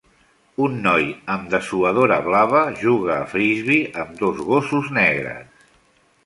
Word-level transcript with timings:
Un 0.67 0.77
noi 0.85 1.03
amb 1.33 1.51
dessuadora 1.51 2.17
blava 2.29 2.63
juga 2.85 3.13
a 3.19 3.27
Frisbee 3.35 3.93
amb 4.05 4.17
dos 4.23 4.41
gossos 4.49 4.91
negres. 4.99 5.71